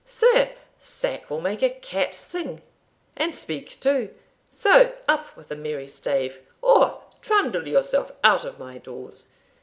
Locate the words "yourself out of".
7.67-8.57